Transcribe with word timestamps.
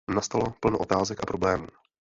Nastalo 0.15 0.53
plno 0.61 0.77
otázek 0.77 1.19
a 1.21 1.25
problémů. 1.25 1.67